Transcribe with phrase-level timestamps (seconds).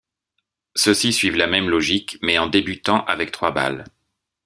[0.75, 3.83] Ceux-ci suivent la même logique mais en débutant avec trois balles.